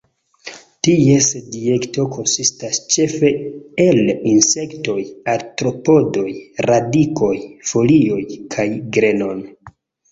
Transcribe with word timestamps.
Ties 0.85 1.27
dieto 1.55 2.05
konsistas 2.15 2.79
ĉefe 2.95 3.31
el 3.85 4.01
insektoj, 4.33 4.99
artropodoj, 5.37 6.27
radikoj, 6.71 7.33
folioj 7.75 8.21
kaj 8.57 8.69
grenon. 9.01 9.51